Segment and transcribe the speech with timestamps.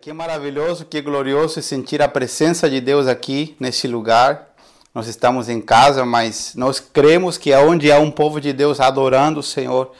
[0.00, 4.48] Que maravilhoso, que glorioso sentir a presença de Deus aqui neste lugar.
[4.94, 9.40] Nós estamos em casa, mas nós cremos que aonde há um povo de Deus adorando
[9.40, 9.92] o Senhor,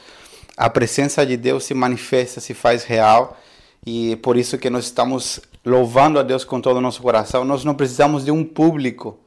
[0.55, 3.37] a presença de Deus se manifesta, se faz real.
[3.85, 7.45] E é por isso que nós estamos louvando a Deus com todo o nosso coração.
[7.45, 9.17] Nós não precisamos de um público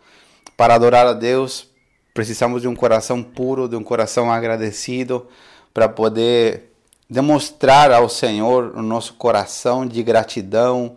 [0.56, 1.66] para adorar a Deus.
[2.12, 5.26] Precisamos de um coração puro, de um coração agradecido
[5.72, 6.69] para poder
[7.10, 10.94] demonstrar ao Senhor o nosso coração de gratidão,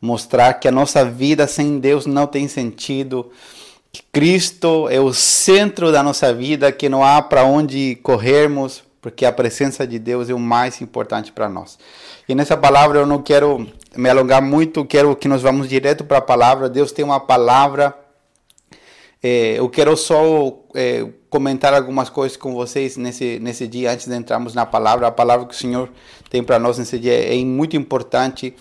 [0.00, 3.30] mostrar que a nossa vida sem Deus não tem sentido,
[3.92, 9.24] que Cristo é o centro da nossa vida, que não há para onde corrermos, porque
[9.24, 11.78] a presença de Deus é o mais importante para nós.
[12.28, 16.18] E nessa palavra eu não quero me alongar muito, quero que nós vamos direto para
[16.18, 16.68] a palavra.
[16.68, 17.94] Deus tem uma palavra.
[19.22, 24.16] É, eu quero só é, comentar algumas coisas com vocês nesse, nesse dia, antes de
[24.16, 25.06] entrarmos na palavra.
[25.06, 25.88] A palavra que o Senhor
[26.28, 28.54] tem para nós nesse dia é muito importante.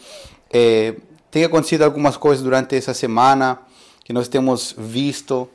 [0.53, 0.95] É,
[1.31, 3.59] tem acontecido algumas coisas durante essa semana
[4.03, 5.49] que nós temos visto.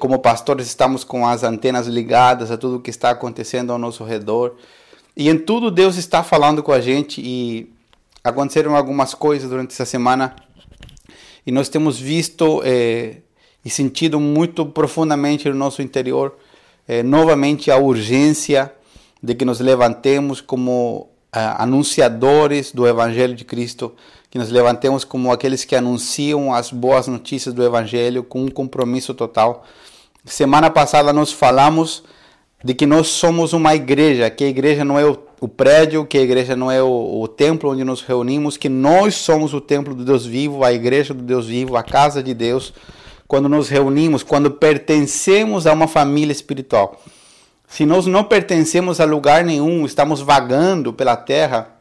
[0.00, 4.56] Como pastores, estamos com as antenas ligadas a tudo que está acontecendo ao nosso redor.
[5.16, 7.72] E em tudo Deus está falando com a gente e
[8.24, 10.34] aconteceram algumas coisas durante essa semana
[11.46, 12.62] e nós temos visto
[13.64, 16.34] e sentido muito profundamente no nosso interior
[16.88, 18.72] eh, novamente a urgência
[19.22, 23.94] de que nos levantemos como eh, anunciadores do Evangelho de Cristo,
[24.28, 29.14] que nos levantemos como aqueles que anunciam as boas notícias do Evangelho com um compromisso
[29.14, 29.64] total.
[30.24, 32.02] Semana passada nós falamos
[32.64, 36.18] de que nós somos uma igreja, que a igreja não é o, o prédio, que
[36.18, 39.94] a igreja não é o, o, templo onde nos reunimos, que nós somos o templo
[39.94, 42.74] do Deus vivo, a igreja do Deus vivo, a casa de Deus
[43.30, 47.00] quando nos reunimos, quando pertencemos a uma família espiritual.
[47.68, 51.76] Se nós não pertencemos a lugar nenhum, estamos vagando pela terra,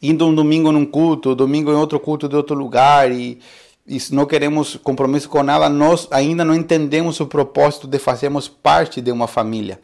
[0.00, 3.40] indo um domingo num culto, domingo em outro culto de outro lugar e,
[3.84, 9.00] e não queremos compromisso com ela, nós ainda não entendemos o propósito de fazermos parte
[9.00, 9.80] de uma família.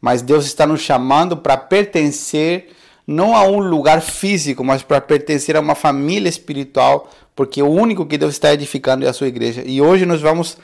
[0.00, 2.68] Mas Deus está nos chamando para pertencer
[3.06, 8.04] não a um lugar físico, mas para pertencer a uma família espiritual, porque o único
[8.04, 9.62] que Deus está edificando é a sua igreja.
[9.64, 10.58] E hoje nós vamos,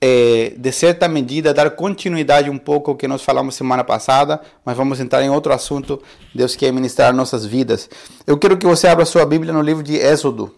[0.00, 4.76] é, de certa medida, dar continuidade um pouco ao que nós falamos semana passada, mas
[4.76, 6.00] vamos entrar em outro assunto.
[6.32, 7.90] Deus quer ministrar nossas vidas.
[8.24, 10.54] Eu quero que você abra sua Bíblia no livro de Êxodo.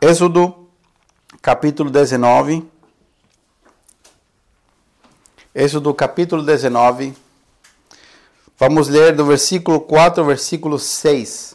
[0.00, 0.66] Êxodo,
[1.40, 2.64] capítulo 19.
[5.54, 7.14] Êxodo, capítulo 19.
[8.60, 11.54] Vamos ler do versículo 4 ao versículo 6.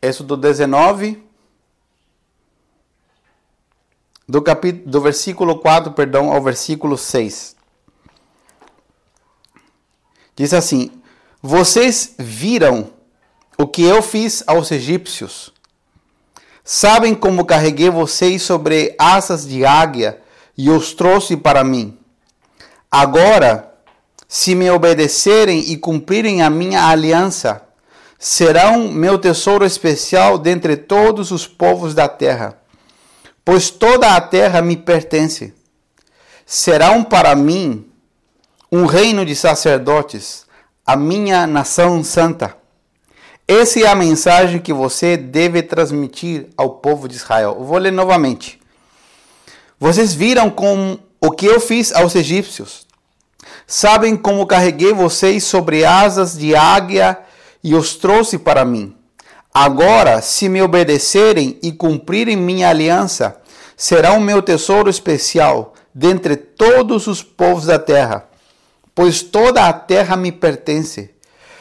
[0.00, 1.22] Êxodo 19,
[4.26, 7.54] do, capítulo, do versículo 4 perdão, ao versículo 6.
[10.34, 10.90] Diz assim:
[11.42, 12.90] Vocês viram
[13.58, 15.52] o que eu fiz aos egípcios.
[16.64, 20.18] Sabem como carreguei vocês sobre asas de águia
[20.56, 21.98] e os trouxe para mim.
[22.90, 23.71] Agora,
[24.32, 27.62] se me obedecerem e cumprirem a minha aliança,
[28.18, 32.62] serão meu tesouro especial dentre todos os povos da terra
[33.44, 35.52] pois toda a terra me pertence.
[36.46, 37.86] Serão para mim
[38.70, 40.46] um reino de sacerdotes,
[40.86, 42.56] a minha nação santa.
[43.46, 47.56] Essa é a mensagem que você deve transmitir ao povo de Israel.
[47.58, 48.60] Eu vou ler novamente.
[49.78, 52.86] Vocês viram com o que eu fiz aos egípcios.
[53.66, 57.18] Sabem como carreguei vocês sobre asas de águia
[57.62, 58.94] e os trouxe para mim.
[59.52, 63.36] Agora, se me obedecerem e cumprirem minha aliança,
[63.76, 68.26] será o meu tesouro especial dentre todos os povos da terra,
[68.94, 71.10] pois toda a terra me pertence.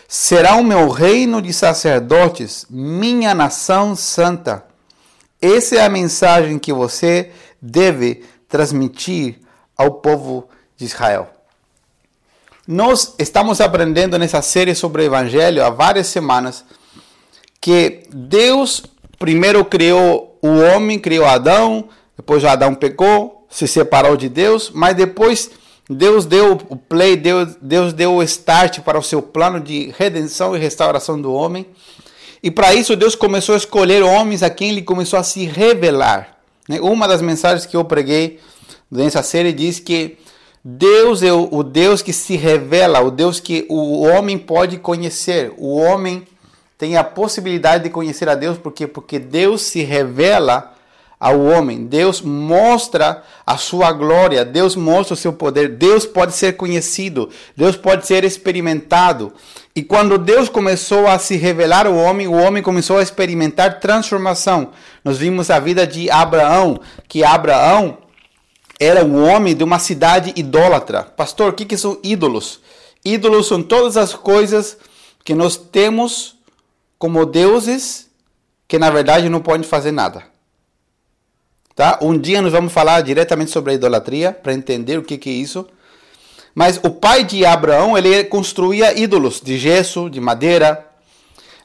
[0.08, 4.66] Será o meu reino de sacerdotes, minha nação santa.
[5.42, 7.32] Essa é a mensagem que você
[7.62, 9.40] deve transmitir
[9.78, 10.48] ao povo
[10.78, 11.30] de Israel.
[12.72, 16.64] Nós estamos aprendendo nessa série sobre o Evangelho há várias semanas
[17.60, 18.82] que Deus
[19.20, 25.52] primeiro criou o homem, criou Adão, depois Adão pecou, se separou de Deus, mas depois
[25.90, 30.56] Deus deu o play, Deus, Deus deu o start para o seu plano de redenção
[30.56, 31.66] e restauração do homem.
[32.42, 36.38] E para isso Deus começou a escolher homens a quem ele começou a se revelar.
[36.70, 36.80] Né?
[36.80, 38.40] Uma das mensagens que eu preguei
[38.90, 40.18] nessa série diz que
[40.64, 45.52] Deus é o Deus que se revela, o Deus que o homem pode conhecer.
[45.58, 46.28] O homem
[46.78, 50.76] tem a possibilidade de conhecer a Deus, porque porque Deus se revela
[51.20, 51.86] ao homem.
[51.86, 55.70] Deus mostra a sua glória, Deus mostra o seu poder.
[55.70, 59.32] Deus pode ser conhecido, Deus pode ser experimentado.
[59.76, 64.72] E quando Deus começou a se revelar ao homem, o homem começou a experimentar transformação.
[65.04, 67.98] Nós vimos a vida de Abraão, que Abraão
[68.84, 71.04] era um homem de uma cidade idólatra.
[71.04, 72.60] Pastor, o que, que são ídolos?
[73.06, 74.76] Ídolos são todas as coisas
[75.24, 76.36] que nós temos
[76.98, 78.10] como deuses
[78.68, 80.24] que na verdade não podem fazer nada.
[81.76, 82.00] Tá?
[82.02, 85.34] Um dia nós vamos falar diretamente sobre a idolatria para entender o que, que é
[85.34, 85.68] isso.
[86.56, 90.88] Mas o pai de Abraão, ele construía ídolos de gesso, de madeira.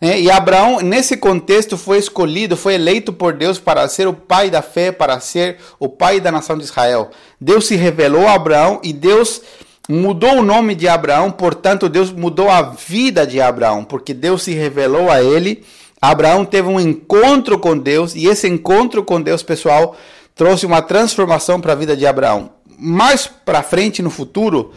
[0.01, 0.21] Né?
[0.21, 4.63] E Abraão, nesse contexto, foi escolhido, foi eleito por Deus para ser o pai da
[4.63, 7.11] fé, para ser o pai da nação de Israel.
[7.41, 9.43] Deus se revelou a Abraão e Deus
[9.89, 14.53] mudou o nome de Abraão, portanto, Deus mudou a vida de Abraão, porque Deus se
[14.53, 15.65] revelou a ele.
[16.01, 19.97] Abraão teve um encontro com Deus e esse encontro com Deus, pessoal,
[20.35, 24.73] trouxe uma transformação para a vida de Abraão mais para frente no futuro,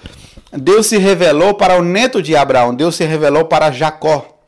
[0.52, 4.39] Deus se revelou para o neto de Abraão, Deus se revelou para Jacó.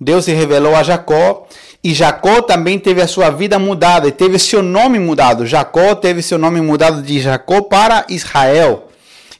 [0.00, 1.46] Deus se revelou a Jacó
[1.82, 5.46] e Jacó também teve a sua vida mudada e teve seu nome mudado.
[5.46, 8.88] Jacó teve seu nome mudado de Jacó para Israel.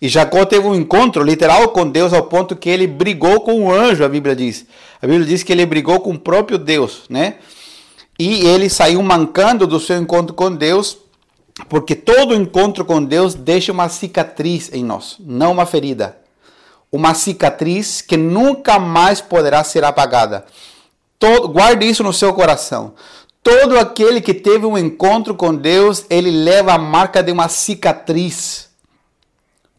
[0.00, 3.72] E Jacó teve um encontro literal com Deus ao ponto que ele brigou com o
[3.72, 4.66] anjo, a Bíblia diz.
[5.00, 7.36] A Bíblia diz que ele brigou com o próprio Deus, né?
[8.18, 10.98] E ele saiu mancando do seu encontro com Deus
[11.68, 16.16] porque todo encontro com Deus deixa uma cicatriz em nós, não uma ferida.
[16.94, 20.44] Uma cicatriz que nunca mais poderá ser apagada.
[21.18, 22.94] Todo, guarde isso no seu coração.
[23.42, 28.68] Todo aquele que teve um encontro com Deus, ele leva a marca de uma cicatriz.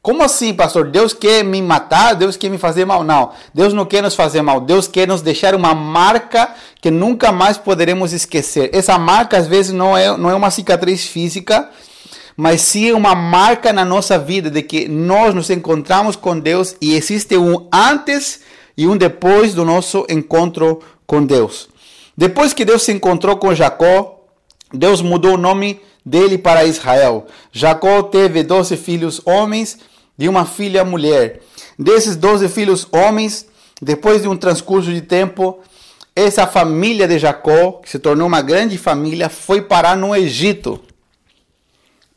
[0.02, 0.92] Como assim, pastor?
[0.92, 2.16] Deus quer me matar?
[2.16, 3.02] Deus quer me fazer mal?
[3.02, 3.32] Não.
[3.54, 4.60] Deus não quer nos fazer mal.
[4.60, 8.70] Deus quer nos deixar uma marca que nunca mais poderemos esquecer.
[8.74, 11.70] Essa marca, às vezes, não é, não é uma cicatriz física,
[12.36, 16.96] mas sim uma marca na nossa vida de que nós nos encontramos com Deus e
[16.96, 18.42] existe um antes
[18.78, 21.70] e um depois do nosso encontro com Deus.
[22.18, 24.22] Depois que Deus se encontrou com Jacó,
[24.74, 27.26] Deus mudou o nome dele para Israel.
[27.52, 29.78] Jacó teve doze filhos homens
[30.18, 31.42] de uma filha mulher.
[31.78, 33.46] Desses doze filhos homens,
[33.82, 35.60] depois de um transcurso de tempo,
[36.16, 40.80] essa família de Jacó, que se tornou uma grande família, foi parar no Egito.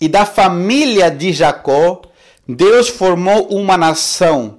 [0.01, 2.03] E da família de Jacó,
[2.47, 4.59] Deus formou uma nação,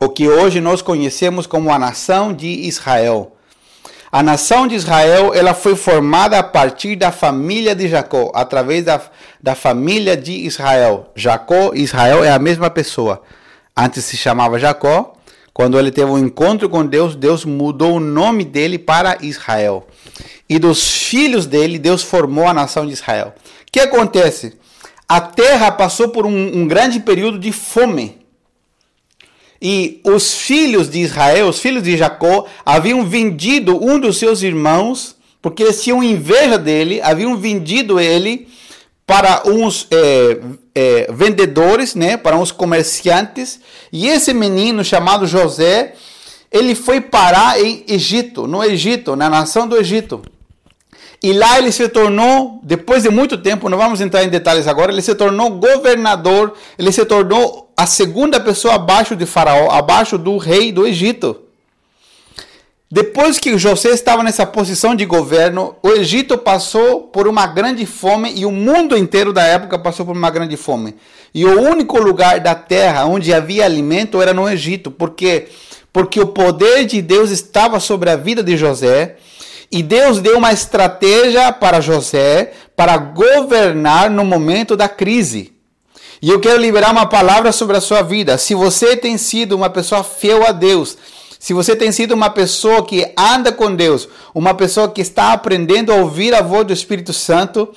[0.00, 3.34] o que hoje nós conhecemos como a nação de Israel.
[4.10, 9.00] A nação de Israel ela foi formada a partir da família de Jacó, através da,
[9.42, 11.10] da família de Israel.
[11.16, 13.22] Jacó e Israel é a mesma pessoa.
[13.76, 15.14] Antes se chamava Jacó.
[15.52, 19.86] Quando ele teve um encontro com Deus, Deus mudou o nome dele para Israel.
[20.48, 23.32] E dos filhos dele, Deus formou a nação de Israel.
[23.36, 24.56] O que acontece?
[25.08, 28.18] A terra passou por um, um grande período de fome.
[29.60, 35.16] E os filhos de Israel, os filhos de Jacó, haviam vendido um dos seus irmãos,
[35.40, 38.48] porque eles tinham inveja dele, haviam vendido ele
[39.06, 40.38] para uns é,
[40.74, 43.60] é, vendedores, né, para uns comerciantes.
[43.92, 45.94] E esse menino chamado José,
[46.50, 50.22] ele foi parar em Egito, no Egito, na nação do Egito.
[51.24, 54.92] E lá ele se tornou, depois de muito tempo, não vamos entrar em detalhes agora,
[54.92, 60.36] ele se tornou governador, ele se tornou a segunda pessoa abaixo de Faraó, abaixo do
[60.36, 61.40] rei do Egito.
[62.90, 68.30] Depois que José estava nessa posição de governo, o Egito passou por uma grande fome
[68.36, 70.94] e o mundo inteiro da época passou por uma grande fome.
[71.34, 75.48] E o único lugar da terra onde havia alimento era no Egito, porque
[75.90, 79.16] porque o poder de Deus estava sobre a vida de José
[79.70, 85.52] e Deus deu uma estratégia para José para governar no momento da crise.
[86.20, 88.38] E eu quero liberar uma palavra sobre a sua vida.
[88.38, 90.96] Se você tem sido uma pessoa fiel a Deus,
[91.38, 95.92] se você tem sido uma pessoa que anda com Deus, uma pessoa que está aprendendo
[95.92, 97.68] a ouvir a voz do Espírito Santo,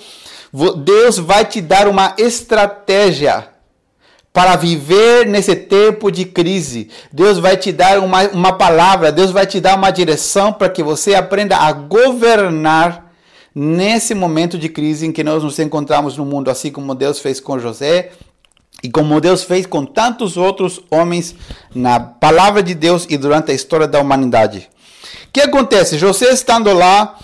[0.78, 3.57] Deus vai te dar uma estratégia
[4.32, 6.90] para viver nesse tempo de crise.
[7.12, 10.84] Deus vai te dar uma, uma palavra, Deus vai te dar uma direção para que
[10.84, 13.12] você aprenda a governar
[13.54, 17.40] nesse momento de crise em que nós nos encontramos no mundo, assim como Deus fez
[17.40, 18.12] com José
[18.84, 21.36] e como Deus fez com tantos outros homens
[21.74, 24.70] na palavra de Deus e durante a história da humanidade.
[25.28, 25.98] O que acontece?
[25.98, 27.18] José estando lá,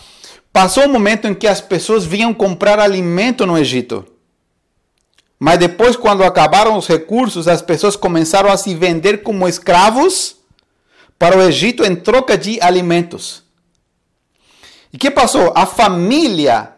[0.52, 4.04] passou um momento em que as pessoas vinham comprar alimento no Egito.
[5.44, 10.38] Mas depois, quando acabaram os recursos, as pessoas começaram a se vender como escravos
[11.20, 13.44] para o Egito em troca de alimentos.
[14.94, 15.52] E que passou?
[15.54, 16.70] A família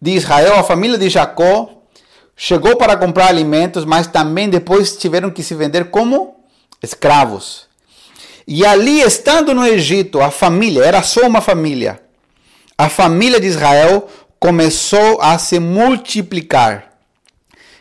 [0.00, 1.82] de Israel, a família de Jacó,
[2.36, 6.44] chegou para comprar alimentos, mas também depois tiveram que se vender como
[6.80, 7.66] escravos.
[8.46, 12.00] E ali, estando no Egito, a família, era só uma família,
[12.78, 16.91] a família de Israel começou a se multiplicar.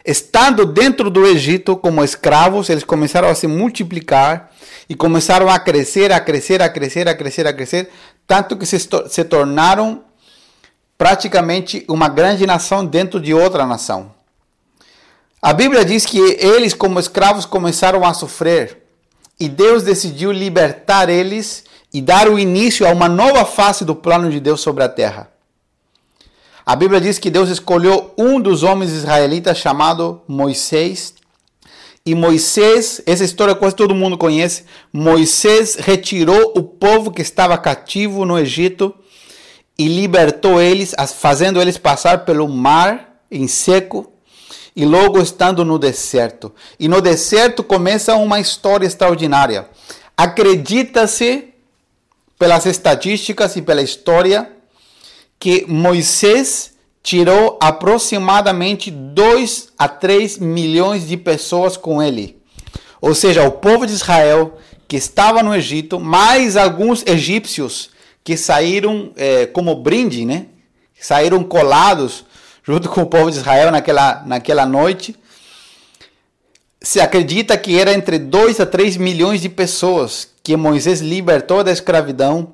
[0.05, 4.51] Estando dentro do Egito como escravos, eles começaram a se multiplicar
[4.89, 7.89] e começaram a crescer, a crescer, a crescer, a crescer, a crescer,
[8.25, 10.03] tanto que se, se tornaram
[10.97, 14.11] praticamente uma grande nação dentro de outra nação.
[15.41, 18.83] A Bíblia diz que eles, como escravos, começaram a sofrer
[19.39, 24.29] e Deus decidiu libertar eles e dar o início a uma nova fase do plano
[24.29, 25.30] de Deus sobre a terra.
[26.71, 31.13] A Bíblia diz que Deus escolheu um dos homens israelitas chamado Moisés.
[32.05, 34.63] E Moisés, essa história quase todo mundo conhece.
[34.93, 38.95] Moisés retirou o povo que estava cativo no Egito
[39.77, 44.09] e libertou eles, fazendo eles passar pelo mar em seco
[44.73, 46.53] e logo estando no deserto.
[46.79, 49.69] E no deserto começa uma história extraordinária.
[50.15, 51.53] Acredita-se,
[52.39, 54.60] pelas estatísticas e pela história,
[55.41, 62.39] que Moisés tirou aproximadamente 2 a 3 milhões de pessoas com ele.
[63.01, 67.89] Ou seja, o povo de Israel que estava no Egito, mais alguns egípcios
[68.23, 70.45] que saíram é, como brinde, né?
[70.99, 72.23] Saíram colados
[72.63, 75.15] junto com o povo de Israel naquela, naquela noite.
[76.79, 81.71] Se acredita que era entre 2 a 3 milhões de pessoas que Moisés libertou da
[81.71, 82.53] escravidão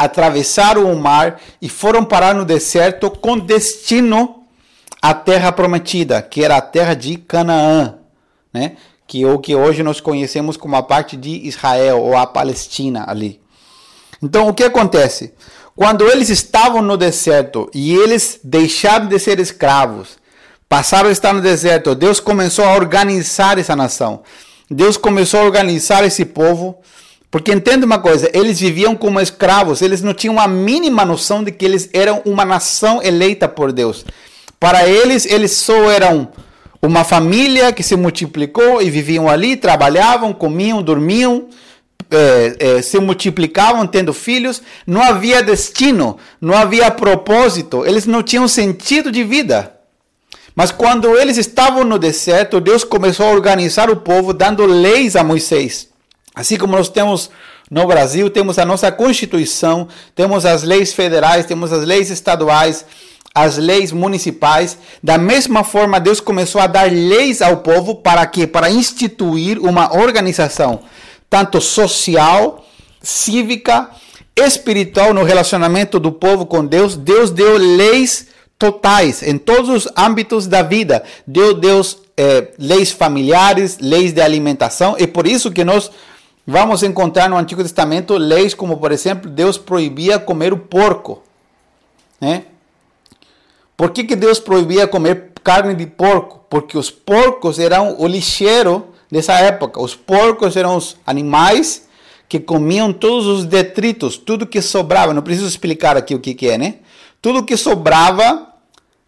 [0.00, 4.44] atravessaram o mar e foram parar no deserto com destino
[5.02, 7.96] à terra prometida, que era a terra de Canaã,
[8.52, 8.76] né?
[9.06, 13.04] que é o que hoje nós conhecemos como a parte de Israel ou a Palestina
[13.06, 13.42] ali.
[14.22, 15.34] Então, o que acontece?
[15.76, 20.18] Quando eles estavam no deserto e eles deixaram de ser escravos,
[20.66, 24.22] passaram a estar no deserto, Deus começou a organizar essa nação.
[24.70, 26.78] Deus começou a organizar esse povo
[27.30, 31.52] porque entende uma coisa, eles viviam como escravos, eles não tinham a mínima noção de
[31.52, 34.04] que eles eram uma nação eleita por Deus.
[34.58, 36.28] Para eles, eles só eram
[36.82, 41.48] uma família que se multiplicou e viviam ali, trabalhavam, comiam, dormiam,
[42.10, 44.60] é, é, se multiplicavam tendo filhos.
[44.84, 49.72] Não havia destino, não havia propósito, eles não tinham sentido de vida.
[50.54, 55.22] Mas quando eles estavam no deserto, Deus começou a organizar o povo, dando leis a
[55.22, 55.89] Moisés.
[56.34, 57.30] Assim como nós temos
[57.70, 62.84] no Brasil, temos a nossa Constituição, temos as leis federais, temos as leis estaduais,
[63.34, 64.78] as leis municipais.
[65.02, 68.46] Da mesma forma, Deus começou a dar leis ao povo para quê?
[68.46, 70.80] Para instituir uma organização,
[71.28, 72.64] tanto social,
[73.02, 73.90] cívica,
[74.36, 76.96] espiritual no relacionamento do povo com Deus.
[76.96, 81.02] Deus deu leis totais em todos os âmbitos da vida.
[81.26, 85.90] Deu Deus eh, leis familiares, leis de alimentação, e por isso que nós
[86.50, 91.22] Vamos encontrar no Antigo Testamento leis como, por exemplo, Deus proibia comer o porco.
[92.20, 92.46] Né?
[93.76, 96.44] Por que, que Deus proibia comer carne de porco?
[96.50, 99.80] Porque os porcos eram o lixeiro dessa época.
[99.80, 101.88] Os porcos eram os animais
[102.28, 105.14] que comiam todos os detritos, tudo que sobrava.
[105.14, 106.78] Não preciso explicar aqui o que, que é, né?
[107.22, 108.48] Tudo que sobrava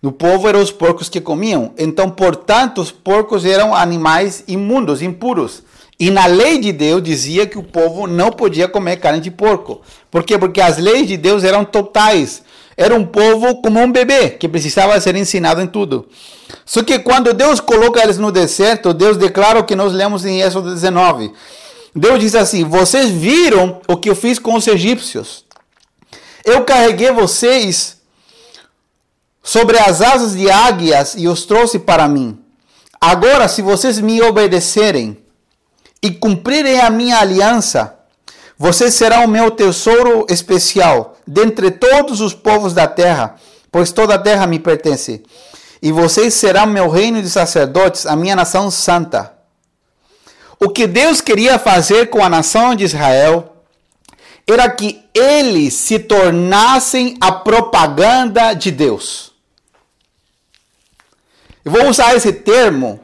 [0.00, 1.74] do povo eram os porcos que comiam.
[1.76, 5.64] Então, portanto, os porcos eram animais imundos, impuros.
[6.02, 9.82] E na lei de Deus dizia que o povo não podia comer carne de porco.
[10.10, 10.36] Por quê?
[10.36, 12.42] Porque as leis de Deus eram totais.
[12.76, 16.08] Era um povo como um bebê, que precisava ser ensinado em tudo.
[16.66, 20.40] Só que quando Deus coloca eles no deserto, Deus declara o que nós lemos em
[20.40, 21.32] Êxodo 19.
[21.94, 25.44] Deus diz assim: Vocês viram o que eu fiz com os egípcios.
[26.44, 27.98] Eu carreguei vocês
[29.40, 32.40] sobre as asas de águias e os trouxe para mim.
[33.00, 35.21] Agora, se vocês me obedecerem,
[36.02, 37.96] e cumprirem a minha aliança,
[38.58, 43.36] vocês serão o meu tesouro especial dentre todos os povos da terra,
[43.70, 45.22] pois toda a terra me pertence.
[45.80, 49.32] E vocês serão meu reino de sacerdotes, a minha nação santa.
[50.60, 53.56] O que Deus queria fazer com a nação de Israel
[54.46, 59.32] era que eles se tornassem a propaganda de Deus.
[61.64, 63.00] Eu vou usar esse termo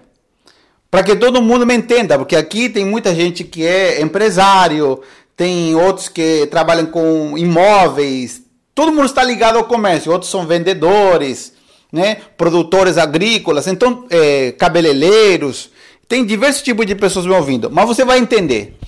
[0.91, 5.01] para que todo mundo me entenda, porque aqui tem muita gente que é empresário,
[5.37, 8.43] tem outros que trabalham com imóveis,
[8.75, 11.53] todo mundo está ligado ao comércio, outros são vendedores,
[11.93, 15.71] né, produtores agrícolas, então é, cabeleireiros,
[16.07, 18.79] tem diversos tipos de pessoas me ouvindo, mas você vai entender.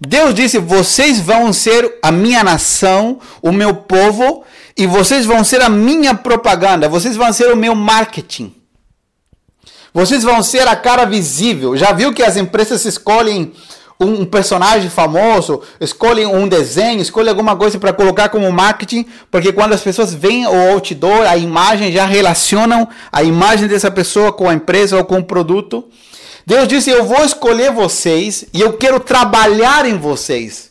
[0.00, 4.44] Deus disse: vocês vão ser a minha nação, o meu povo,
[4.76, 8.54] e vocês vão ser a minha propaganda, vocês vão ser o meu marketing.
[9.92, 11.76] Vocês vão ser a cara visível.
[11.76, 13.52] Já viu que as empresas escolhem
[14.00, 19.74] um, personagem famoso, escolhe um desenho, escolhe alguma coisa para colocar como marketing, porque quando
[19.74, 24.54] as pessoas veem o outdoor, a imagem já relacionam a imagem dessa pessoa com a
[24.54, 25.84] empresa ou com o produto.
[26.46, 30.69] Deus disse: Eu vou escolher vocês e eu quero trabalhar em vocês.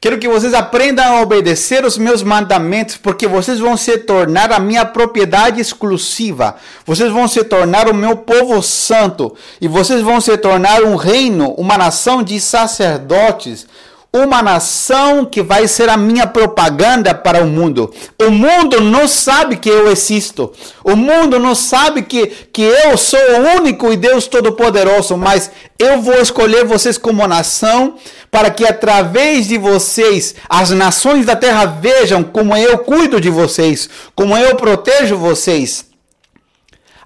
[0.00, 4.58] Quero que vocês aprendam a obedecer os meus mandamentos, porque vocês vão se tornar a
[4.58, 6.56] minha propriedade exclusiva.
[6.84, 9.34] Vocês vão se tornar o meu povo santo.
[9.60, 13.66] E vocês vão se tornar um reino, uma nação de sacerdotes
[14.16, 17.92] uma nação que vai ser a minha propaganda para o mundo.
[18.18, 20.52] O mundo não sabe que eu existo.
[20.82, 26.00] O mundo não sabe que, que eu sou o único e Deus Todo-Poderoso, mas eu
[26.00, 27.96] vou escolher vocês como nação
[28.30, 33.88] para que através de vocês as nações da terra vejam como eu cuido de vocês,
[34.14, 35.86] como eu protejo vocês.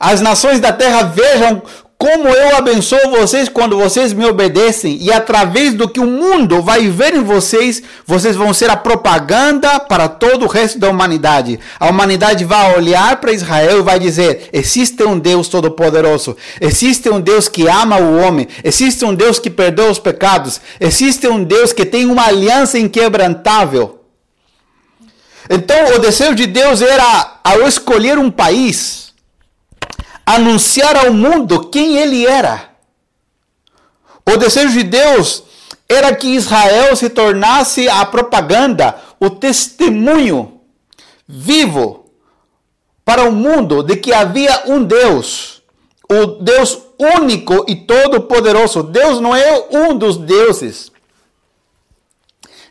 [0.03, 1.63] As nações da terra vejam
[2.01, 6.89] como eu abençoo vocês quando vocês me obedecem, e através do que o mundo vai
[6.89, 11.61] ver em vocês, vocês vão ser a propaganda para todo o resto da humanidade.
[11.79, 17.21] A humanidade vai olhar para Israel e vai dizer: existe um Deus todo-poderoso, existe um
[17.21, 21.71] Deus que ama o homem, existe um Deus que perdoa os pecados, existe um Deus
[21.71, 24.01] que tem uma aliança inquebrantável.
[25.51, 29.10] Então, o desejo de Deus era, ao escolher um país,
[30.35, 32.71] anunciar ao mundo quem ele era.
[34.27, 35.43] O desejo de Deus
[35.89, 40.61] era que Israel se tornasse a propaganda, o testemunho
[41.27, 42.07] vivo
[43.05, 45.63] para o mundo de que havia um Deus,
[46.09, 46.79] o Deus
[47.19, 48.85] único e todo-poderoso.
[48.85, 50.93] Deus não é um dos deuses.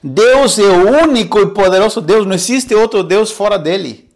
[0.01, 4.08] Deus é o único e poderoso Deus, não existe outro Deus fora dele.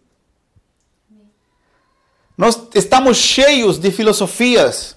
[2.36, 4.96] Nós estamos cheios de filosofias,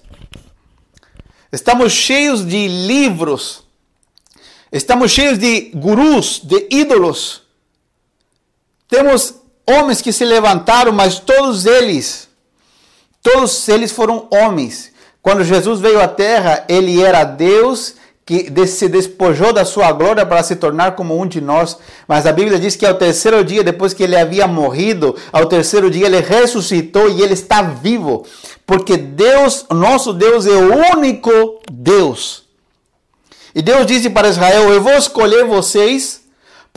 [1.52, 3.64] estamos cheios de livros,
[4.72, 7.42] estamos cheios de gurus, de ídolos.
[8.88, 12.28] Temos homens que se levantaram, mas todos eles,
[13.22, 14.92] todos eles foram homens.
[15.22, 17.94] Quando Jesus veio à terra, ele era Deus
[18.28, 21.78] que se despojou da sua glória para se tornar como um de nós.
[22.06, 25.90] Mas a Bíblia diz que ao terceiro dia, depois que ele havia morrido, ao terceiro
[25.90, 28.26] dia ele ressuscitou e ele está vivo.
[28.66, 31.30] Porque Deus, nosso Deus, é o único
[31.72, 32.42] Deus.
[33.54, 36.17] E Deus disse para Israel: Eu vou escolher vocês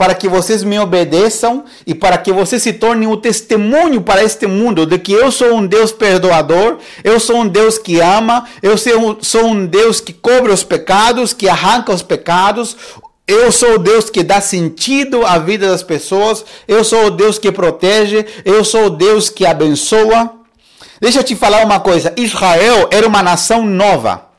[0.02, 4.48] para que vocês me obedeçam e para que vocês se tornem um testemunho para este
[4.48, 8.74] mundo de que eu sou um Deus perdoador, eu sou um Deus que ama, eu
[9.20, 12.76] sou um Deus que cobre os pecados, que arranca os pecados,
[13.28, 17.38] eu sou o Deus que dá sentido à vida das pessoas, eu sou o Deus
[17.38, 20.32] que protege, eu sou o Deus que abençoa.
[21.00, 24.30] Deixa eu te falar uma coisa: Israel era uma nação nova,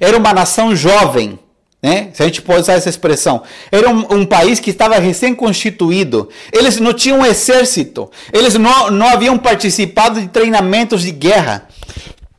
[0.00, 1.38] era uma nação jovem.
[1.86, 2.08] Né?
[2.12, 3.44] Se a gente pode usar essa expressão.
[3.70, 6.28] Era um, um país que estava recém-constituído.
[6.52, 8.10] Eles não tinham um exército.
[8.32, 11.68] Eles não, não haviam participado de treinamentos de guerra.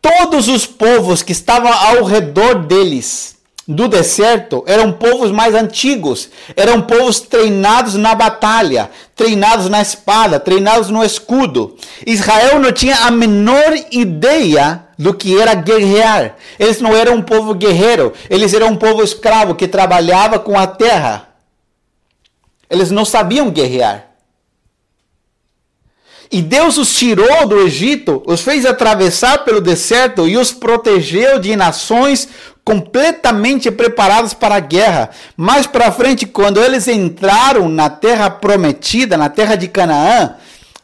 [0.02, 6.82] Todos os povos que estavam ao redor deles do deserto eram povos mais antigos, eram
[6.82, 11.78] povos treinados na batalha, treinados na espada, treinados no escudo.
[12.06, 16.36] Israel não tinha a menor ideia do que era guerrear.
[16.58, 20.66] Eles não eram um povo guerreiro, eles eram um povo escravo que trabalhava com a
[20.66, 21.30] terra.
[22.70, 24.08] Eles não sabiam guerrear.
[26.30, 31.56] E Deus os tirou do Egito, os fez atravessar pelo deserto e os protegeu de
[31.56, 32.28] nações
[32.66, 35.12] completamente preparadas para a guerra.
[35.38, 40.36] Mais para frente, quando eles entraram na terra prometida, na terra de Canaã,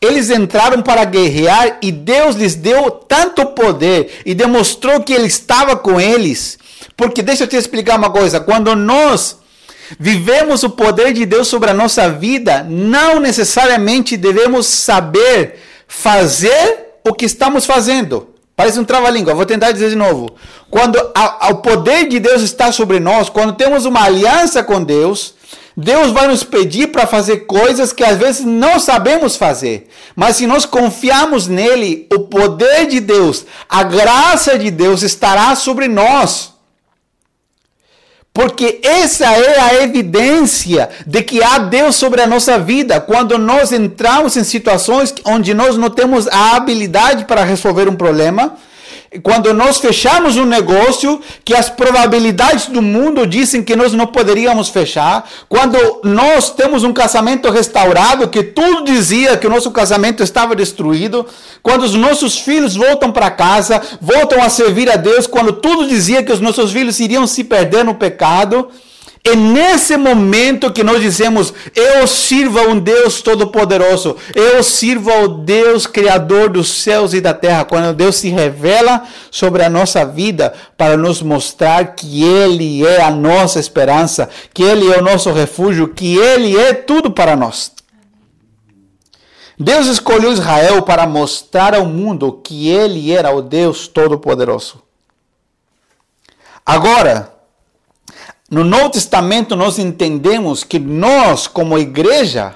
[0.04, 5.76] eles entraram para guerrear e Deus lhes deu tanto poder e demonstrou que Ele estava
[5.76, 6.58] com eles.
[6.98, 9.38] Porque deixa eu te explicar uma coisa: quando nós
[10.00, 17.14] vivemos o poder de Deus sobre a nossa vida, não necessariamente devemos saber fazer o
[17.14, 18.30] que estamos fazendo.
[18.56, 20.36] Parece um trava-língua, vou tentar dizer de novo.
[20.70, 24.84] Quando a, a, o poder de Deus está sobre nós, quando temos uma aliança com
[24.84, 25.34] Deus,
[25.76, 29.90] Deus vai nos pedir para fazer coisas que às vezes não sabemos fazer.
[30.16, 35.88] Mas se nós confiarmos nele, o poder de Deus, a graça de Deus estará sobre
[35.88, 36.54] nós.
[38.32, 43.00] Porque essa é a evidência de que há Deus sobre a nossa vida.
[43.00, 48.58] Quando nós entramos em situações onde nós não temos a habilidade para resolver um problema,
[49.22, 54.70] quando nós fechamos um negócio que as probabilidades do mundo dizem que nós não poderíamos
[54.70, 60.56] fechar, quando nós temos um casamento restaurado que tudo dizia que o nosso casamento estava
[60.56, 61.26] destruído,
[61.62, 66.24] quando os nossos filhos voltam para casa, voltam a servir a Deus, quando tudo dizia
[66.24, 68.70] que os nossos filhos iriam se perder no pecado,
[69.26, 75.28] é nesse momento que nós dizemos: Eu sirvo a um Deus Todo-Poderoso, eu sirvo ao
[75.30, 77.64] Deus Criador dos céus e da terra.
[77.64, 83.10] Quando Deus se revela sobre a nossa vida para nos mostrar que Ele é a
[83.10, 87.72] nossa esperança, que Ele é o nosso refúgio, que Ele é tudo para nós.
[89.58, 94.84] Deus escolheu Israel para mostrar ao mundo que Ele era o Deus Todo-Poderoso.
[96.66, 97.33] Agora,
[98.54, 102.56] no Novo Testamento nós entendemos que nós, como igreja,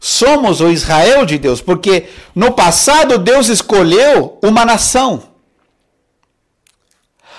[0.00, 5.22] somos o Israel de Deus, porque no passado Deus escolheu uma nação.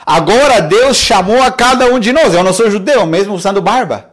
[0.05, 2.35] Agora Deus chamou a cada um de nós.
[2.35, 4.11] Eu não sou judeu, mesmo usando barba.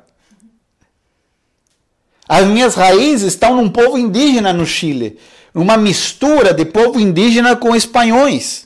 [2.26, 5.18] As minhas raízes estão num povo indígena no Chile,
[5.54, 8.65] uma mistura de povo indígena com espanhóis.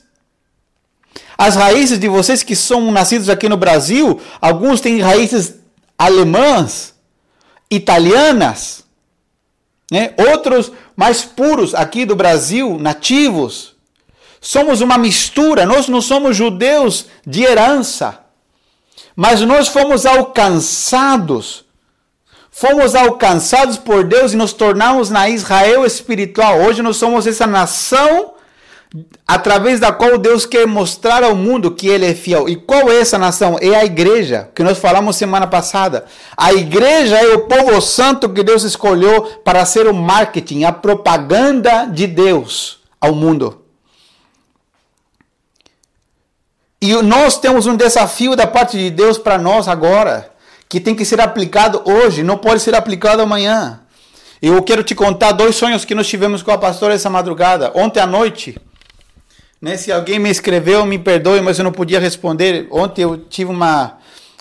[1.37, 5.55] As raízes de vocês que são nascidos aqui no Brasil, alguns têm raízes
[5.97, 6.93] alemãs,
[7.69, 8.83] italianas,
[9.91, 10.13] né?
[10.17, 13.75] outros mais puros aqui do Brasil, nativos.
[14.39, 18.19] Somos uma mistura, nós não somos judeus de herança,
[19.15, 21.65] mas nós fomos alcançados.
[22.53, 26.59] Fomos alcançados por Deus e nos tornamos na Israel espiritual.
[26.59, 28.33] Hoje nós somos essa nação
[29.25, 32.49] através da qual Deus quer mostrar ao mundo que Ele é fiel.
[32.49, 33.57] E qual é essa nação?
[33.61, 36.05] É a igreja, que nós falamos semana passada.
[36.35, 41.85] A igreja é o povo santo que Deus escolheu para ser o marketing, a propaganda
[41.85, 43.61] de Deus ao mundo.
[46.81, 50.31] E nós temos um desafio da parte de Deus para nós agora,
[50.67, 53.81] que tem que ser aplicado hoje, não pode ser aplicado amanhã.
[54.41, 57.71] Eu quero te contar dois sonhos que nós tivemos com a pastora essa madrugada.
[57.75, 58.59] Ontem à noite,
[59.61, 59.77] né?
[59.77, 62.67] Se alguém me escreveu, me perdoe, mas eu não podia responder.
[62.71, 63.97] Ontem eu tive uma.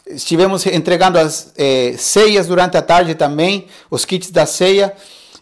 [0.06, 4.94] Estivemos entregando as é, ceias durante a tarde também, os kits da ceia.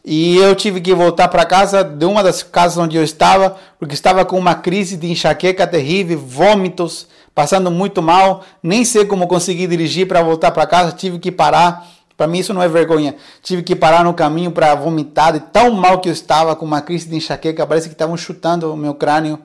[0.05, 3.95] E eu tive que voltar para casa de uma das casas onde eu estava, porque
[3.95, 8.43] estava com uma crise de enxaqueca terrível, vômitos, passando muito mal.
[8.62, 11.87] Nem sei como consegui dirigir para voltar para casa, tive que parar.
[12.17, 13.14] Para mim isso não é vergonha.
[13.43, 16.81] Tive que parar no caminho para vomitar, de tão mal que eu estava com uma
[16.81, 19.38] crise de enxaqueca, parece que estavam chutando o meu crânio.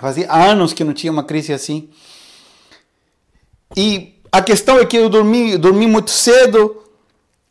[0.00, 1.90] Fazia anos que não tinha uma crise assim.
[3.76, 6.82] E a questão é que eu dormi, dormi muito cedo,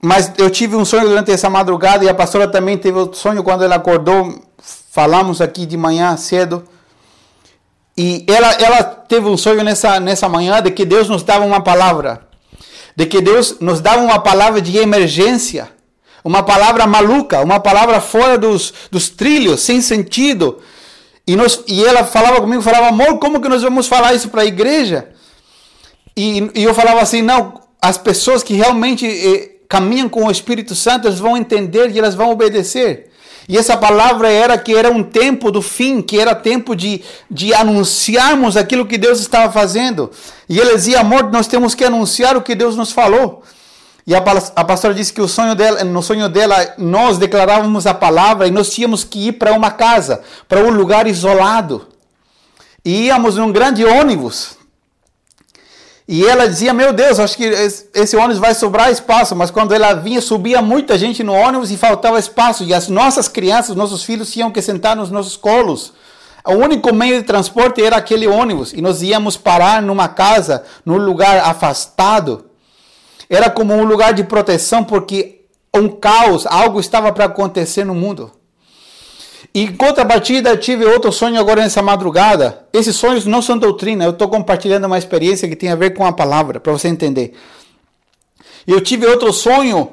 [0.02, 3.44] mas eu tive um sonho durante essa madrugada e a pastora também teve outro sonho
[3.44, 4.42] quando ela acordou.
[4.92, 6.64] Falamos aqui de manhã cedo.
[7.96, 11.62] E ela, ela teve um sonho nessa, nessa manhã de que Deus nos dava uma
[11.62, 12.28] palavra.
[12.96, 15.70] De que Deus nos dava uma palavra de emergência.
[16.24, 20.60] Uma palavra maluca, uma palavra fora dos, dos trilhos, sem sentido
[21.30, 24.42] e, nós, e ela falava comigo, falava, amor, como que nós vamos falar isso para
[24.42, 25.10] a igreja?
[26.18, 30.74] E, e, eu falava assim, não, as pessoas que realmente eh, caminham com o Espírito
[30.74, 33.12] Santo, elas vão entender e elas vão obedecer.
[33.48, 37.54] E essa palavra era que era um tempo do fim, que era tempo de, de
[37.54, 40.10] anunciarmos aquilo que Deus estava fazendo.
[40.50, 43.44] E ele dizia, amor, nós temos que anunciar o que Deus nos falou.
[44.10, 44.24] E a,
[44.56, 48.72] a pastora disse que sonho dela, no sonho dela, nós declarávamos a palavra e nós
[48.72, 51.88] tínhamos que ir para uma casa, para um lugar isolado.
[52.84, 54.58] E íamos num grande ônibus.
[56.08, 57.44] E ela dizia: Meu Deus, acho que
[57.94, 59.36] esse ônibus vai sobrar espaço.
[59.36, 62.64] Mas quando ela vinha, subia muita gente no ônibus e faltava espaço.
[62.64, 65.94] E as nossas crianças, nossos filhos tinham que sentar nos nossos colos.
[66.48, 68.74] O único meio de transporte era aquele ônibus.
[68.74, 72.49] E nós íamos parar numa casa, num lugar afastado.
[73.30, 75.42] Era como um lugar de proteção porque
[75.74, 78.32] um caos, algo estava para acontecer no mundo.
[79.54, 82.68] E em contrapartida, tive outro sonho agora nessa madrugada.
[82.74, 86.06] Esses sonhos não são doutrina, eu estou compartilhando uma experiência que tem a ver com
[86.06, 87.34] a palavra, para você entender.
[88.68, 89.92] Eu tive outro sonho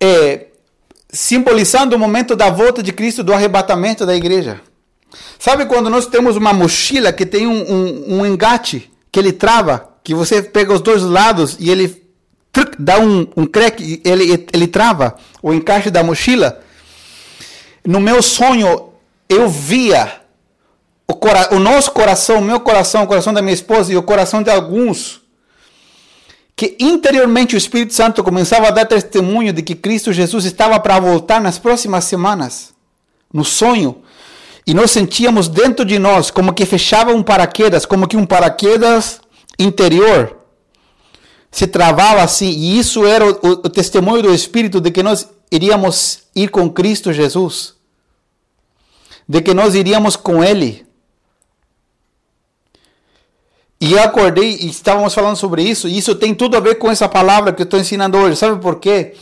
[0.00, 0.46] é,
[1.10, 4.60] simbolizando o momento da volta de Cristo, do arrebatamento da igreja.
[5.38, 9.94] Sabe quando nós temos uma mochila que tem um, um, um engate que ele trava,
[10.02, 12.03] que você pega os dois lados e ele
[12.78, 16.60] dá um, um crack, ele, ele trava o encaixe da mochila.
[17.84, 18.90] No meu sonho,
[19.28, 20.20] eu via
[21.06, 24.02] o, cora o nosso coração, o meu coração, o coração da minha esposa e o
[24.02, 25.20] coração de alguns,
[26.56, 31.00] que interiormente o Espírito Santo começava a dar testemunho de que Cristo Jesus estava para
[31.00, 32.72] voltar nas próximas semanas,
[33.32, 34.02] no sonho.
[34.66, 39.20] E nós sentíamos dentro de nós como que fechava um paraquedas, como que um paraquedas
[39.58, 40.43] interior
[41.54, 42.50] se travava assim.
[42.50, 46.68] E isso era o, o, o testemunho do Espírito de que nós iríamos ir com
[46.68, 47.74] Cristo Jesus,
[49.28, 50.84] de que nós iríamos com Ele.
[53.80, 56.90] E eu acordei e estávamos falando sobre isso, e isso tem tudo a ver com
[56.90, 58.34] essa palavra que eu estou ensinando hoje.
[58.34, 59.14] Sabe por quê?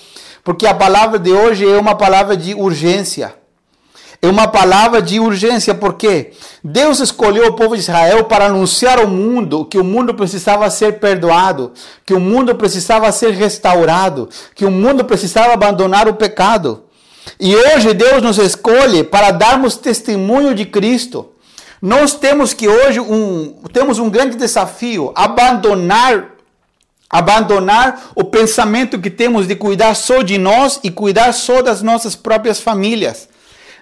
[0.43, 3.35] Porque a palavra de hoje é uma palavra de urgência.
[4.25, 6.31] É uma palavra de urgência, porque
[6.63, 11.01] Deus escolheu o povo de Israel para anunciar ao mundo que o mundo precisava ser
[11.01, 11.73] perdoado,
[12.07, 16.85] que o mundo precisava ser restaurado, que o mundo precisava abandonar o pecado.
[17.41, 21.31] E hoje Deus nos escolhe para darmos testemunho de Cristo.
[21.81, 26.31] Nós temos que hoje um, temos um grande desafio, abandonar
[27.11, 32.17] abandonar o pensamento que temos de cuidar só de nós e cuidar só das nossas
[32.17, 33.29] próprias famílias.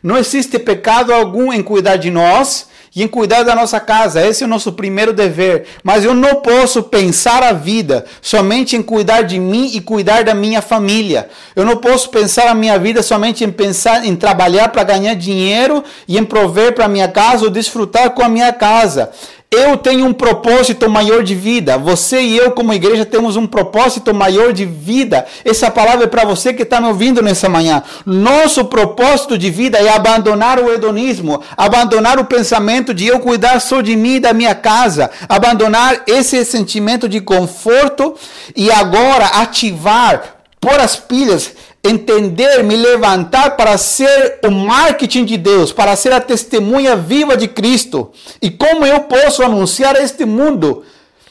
[0.03, 4.27] Não existe pecado algum em cuidar de nós e em cuidar da nossa casa.
[4.27, 5.67] Esse é o nosso primeiro dever.
[5.83, 10.35] Mas eu não posso pensar a vida somente em cuidar de mim e cuidar da
[10.35, 11.29] minha família.
[11.55, 15.85] Eu não posso pensar a minha vida somente em pensar em trabalhar para ganhar dinheiro
[16.09, 19.11] e em prover para minha casa ou desfrutar com a minha casa.
[19.53, 21.77] Eu tenho um propósito maior de vida.
[21.77, 25.27] Você e eu, como igreja, temos um propósito maior de vida.
[25.45, 27.83] Essa palavra é para você que está me ouvindo nessa manhã.
[28.07, 33.81] Nosso propósito de vida é abandonar o hedonismo, abandonar o pensamento de eu cuidar só
[33.81, 38.15] de mim e da minha casa, abandonar esse sentimento de conforto
[38.55, 45.73] e agora ativar, pôr as pilhas entender, me levantar para ser o marketing de Deus,
[45.73, 48.13] para ser a testemunha viva de Cristo.
[48.41, 50.85] E como eu posso anunciar a este mundo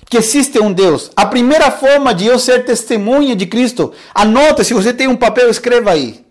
[0.09, 1.12] que existe um Deus?
[1.15, 5.49] A primeira forma de eu ser testemunha de Cristo, anota, se você tem um papel,
[5.49, 6.25] escreva aí.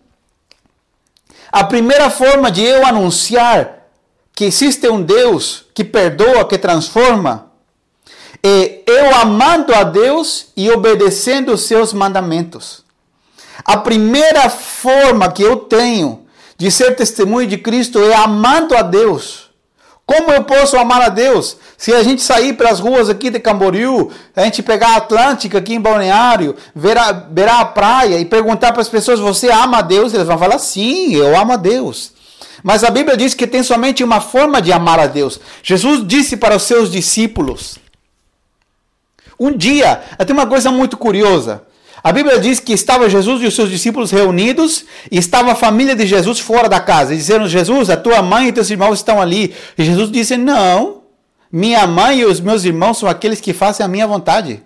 [1.50, 3.87] A primeira forma de eu anunciar
[4.35, 7.50] que existe um Deus que perdoa, que transforma,
[8.42, 12.88] é eu amando a Deus e obedecendo os seus mandamentos.
[13.64, 19.49] A primeira forma que eu tenho de ser testemunho de Cristo é amando a Deus.
[20.09, 21.59] Como eu posso amar a Deus?
[21.77, 25.75] Se a gente sair pelas ruas aqui de Camboriú, a gente pegar a Atlântica aqui
[25.75, 29.83] em Balneário, ver a, ver a praia e perguntar para as pessoas: Você ama a
[29.83, 30.14] Deus?
[30.14, 32.12] Eles vão falar: Sim, eu amo a Deus.
[32.62, 35.38] Mas a Bíblia diz que tem somente uma forma de amar a Deus.
[35.62, 37.77] Jesus disse para os seus discípulos:
[39.38, 41.67] Um dia, tem uma coisa muito curiosa.
[42.03, 45.97] A Bíblia diz que estava Jesus e os seus discípulos reunidos e estava a família
[45.97, 47.15] de Jesus fora da casa.
[47.15, 49.55] E disseram: Jesus, a tua mãe e teus irmãos estão ali.
[49.77, 51.03] E Jesus disse: Não,
[51.51, 54.63] minha mãe e os meus irmãos são aqueles que fazem a minha vontade.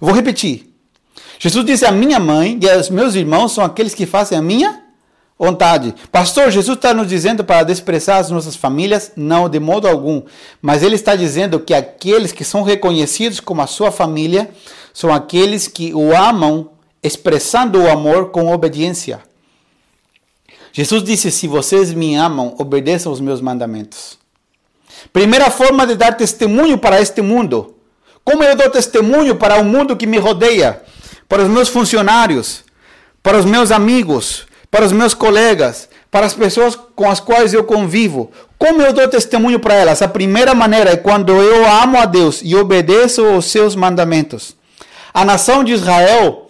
[0.00, 0.70] Vou repetir.
[1.38, 4.82] Jesus disse: A minha mãe e os meus irmãos são aqueles que fazem a minha
[5.38, 5.94] vontade.
[6.12, 9.12] Pastor, Jesus está nos dizendo para desprezar as nossas famílias?
[9.16, 10.22] Não, de modo algum.
[10.60, 14.50] Mas ele está dizendo que aqueles que são reconhecidos como a sua família
[14.92, 16.70] são aqueles que o amam,
[17.02, 19.20] expressando o amor com obediência.
[20.72, 24.18] Jesus disse: Se vocês me amam, obedeçam os meus mandamentos.
[25.12, 27.74] Primeira forma de dar testemunho para este mundo.
[28.24, 30.82] Como eu dou testemunho para o mundo que me rodeia?
[31.28, 32.62] Para os meus funcionários,
[33.22, 37.64] para os meus amigos, para os meus colegas, para as pessoas com as quais eu
[37.64, 38.30] convivo.
[38.58, 40.02] Como eu dou testemunho para elas?
[40.02, 44.56] A primeira maneira é quando eu amo a Deus e obedeço os seus mandamentos.
[45.12, 46.42] A nação de Israel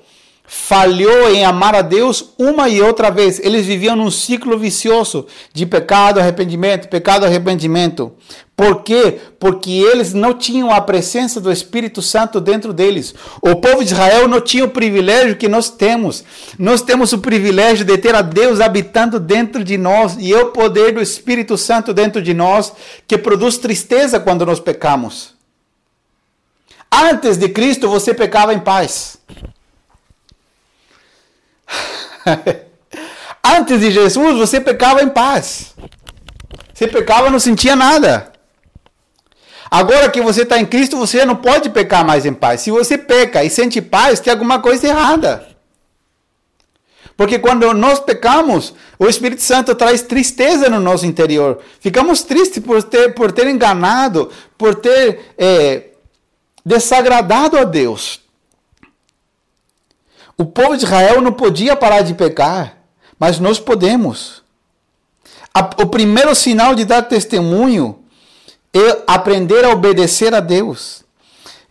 [0.55, 3.41] falhou em amar a Deus uma e outra vez.
[3.41, 8.13] Eles viviam num ciclo vicioso de pecado, arrependimento, pecado, arrependimento.
[8.55, 9.19] Por quê?
[9.41, 13.15] Porque eles não tinham a presença do Espírito Santo dentro deles.
[13.41, 16.23] O povo de Israel não tinha o privilégio que nós temos.
[16.59, 20.93] Nós temos o privilégio de ter a Deus habitando dentro de nós e o poder
[20.93, 22.75] do Espírito Santo dentro de nós
[23.09, 25.42] que produz tristeza quando nós pecamos.
[26.93, 29.17] Antes de Cristo você pecava em paz.
[33.43, 35.75] Antes de Jesus você pecava em paz.
[36.75, 38.31] Você pecava não sentia nada.
[39.71, 42.61] Agora que você está em Cristo, você não pode pecar mais em paz.
[42.61, 45.49] Se você peca e sente paz, tem alguma coisa errada.
[47.17, 51.61] Porque quando nós pecamos, o Espírito Santo traz tristeza no nosso interior.
[51.81, 55.92] Ficamos tristes por ter, por ter enganado, por ter é,
[56.65, 58.21] desagradado a Deus.
[60.37, 62.79] O povo de Israel não podia parar de pecar,
[63.19, 64.43] mas nós podemos.
[65.79, 68.03] o primeiro sinal de dar testemunho
[68.73, 71.05] é aprender a obedecer a Deus.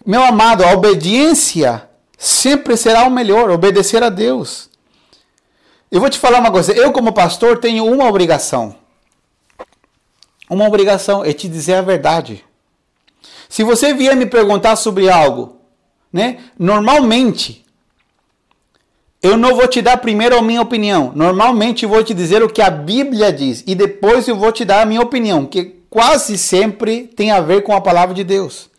[0.06, 4.69] Meu amado, a obediência sempre será o melhor, obedecer a Deus.
[5.91, 8.75] Eu vou te falar uma coisa, eu como pastor tenho uma obrigação.
[10.49, 12.45] uma obrigação, é te dizer a verdade.
[13.51, 15.57] Se você vier me perguntar sobre algo,
[16.11, 16.37] né?
[16.57, 17.65] Normalmente,
[19.21, 21.11] eu não vou te dar primeiro a minha opinião.
[21.13, 24.63] Normalmente eu vou te dizer o que a Bíblia diz e depois eu vou te
[24.63, 28.69] dar a minha opinião, que quase sempre tem a ver com a palavra de Deus.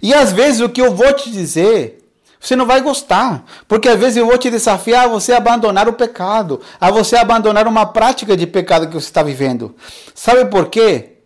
[0.00, 1.98] E às vezes o que eu vou te dizer,
[2.38, 5.92] você não vai gostar, porque às vezes eu vou te desafiar a você abandonar o
[5.94, 9.74] pecado, a você abandonar uma prática de pecado que você está vivendo.
[10.14, 11.17] Sabe por quê?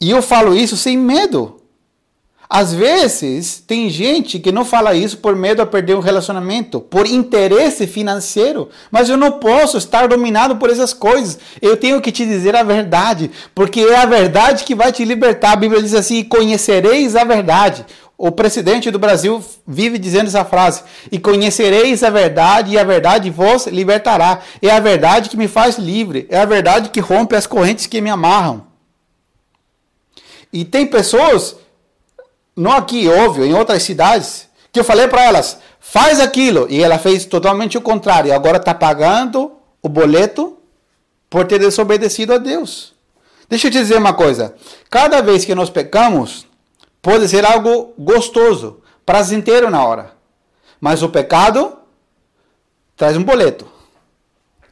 [0.00, 1.60] E eu falo isso sem medo.
[2.48, 7.06] Às vezes, tem gente que não fala isso por medo a perder um relacionamento, por
[7.06, 8.68] interesse financeiro.
[8.90, 11.38] Mas eu não posso estar dominado por essas coisas.
[11.60, 15.52] Eu tenho que te dizer a verdade, porque é a verdade que vai te libertar.
[15.52, 17.84] A Bíblia diz assim: conhecereis a verdade.
[18.16, 23.30] O presidente do Brasil vive dizendo essa frase: e conhecereis a verdade, e a verdade
[23.30, 24.40] vos libertará.
[24.62, 28.00] É a verdade que me faz livre, é a verdade que rompe as correntes que
[28.00, 28.73] me amarram.
[30.54, 31.56] E tem pessoas
[32.56, 36.96] não aqui, óbvio, em outras cidades, que eu falei para elas, faz aquilo, e ela
[36.96, 39.50] fez totalmente o contrário, agora está pagando
[39.82, 40.56] o boleto
[41.28, 42.94] por ter desobedecido a Deus.
[43.48, 44.54] Deixa eu te dizer uma coisa,
[44.88, 46.46] cada vez que nós pecamos,
[47.02, 50.12] pode ser algo gostoso, prazenteiro na hora,
[50.80, 51.76] mas o pecado
[52.96, 53.66] traz um boleto.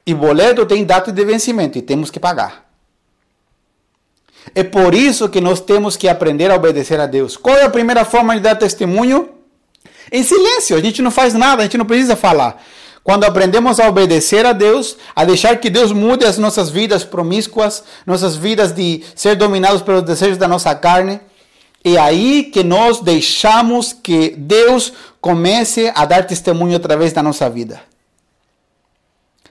[0.06, 2.71] E boleto tem data de vencimento e temos que pagar.
[4.54, 7.36] É por isso que nós temos que aprender a obedecer a Deus.
[7.36, 9.30] Qual é a primeira forma de dar testemunho?
[10.10, 12.62] Em silêncio, a gente não faz nada, a gente não precisa falar.
[13.02, 17.82] Quando aprendemos a obedecer a Deus, a deixar que Deus mude as nossas vidas promíscuas,
[18.06, 21.20] nossas vidas de ser dominados pelos desejos da nossa carne,
[21.84, 27.80] é aí que nós deixamos que Deus comece a dar testemunho através da nossa vida.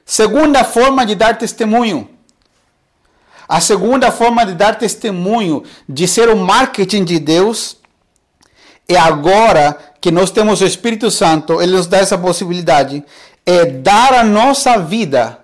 [0.05, 2.09] Segunda forma de dar testemunho
[3.51, 7.75] a segunda forma de dar testemunho, de ser o marketing de Deus,
[8.87, 13.03] é agora que nós temos o Espírito Santo, ele nos dá essa possibilidade,
[13.45, 15.37] é dar a nossa vida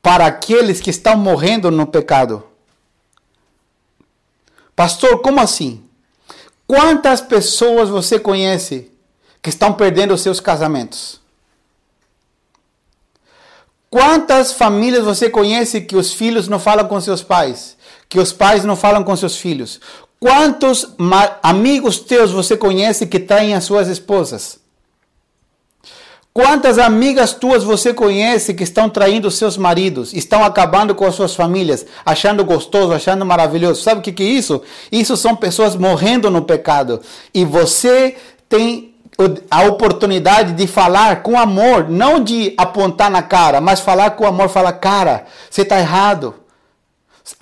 [0.00, 2.42] para aqueles que estão morrendo no pecado.
[4.74, 5.84] Pastor, como assim?
[6.66, 8.90] Quantas pessoas você conhece
[9.42, 11.20] que estão perdendo seus casamentos?
[13.94, 17.76] Quantas famílias você conhece que os filhos não falam com seus pais?
[18.08, 19.80] Que os pais não falam com seus filhos?
[20.18, 20.96] Quantos
[21.40, 24.58] amigos teus você conhece que traem as suas esposas?
[26.32, 31.36] Quantas amigas tuas você conhece que estão traindo seus maridos, estão acabando com as suas
[31.36, 33.80] famílias, achando gostoso, achando maravilhoso?
[33.80, 34.60] Sabe o que, que é isso?
[34.90, 37.00] Isso são pessoas morrendo no pecado.
[37.32, 38.16] E você
[38.48, 38.93] tem
[39.50, 44.48] a oportunidade de falar com amor, não de apontar na cara, mas falar com amor,
[44.48, 46.34] falar, cara, você está errado.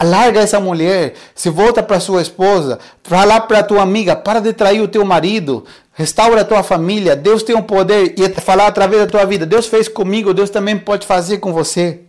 [0.01, 4.81] Larga essa mulher, se volta para sua esposa, falar para tua amiga, para de trair
[4.81, 7.17] o teu marido, restaura a tua família.
[7.17, 9.45] Deus tem um poder e falar através da tua vida.
[9.45, 12.01] Deus fez comigo, Deus também pode fazer com você.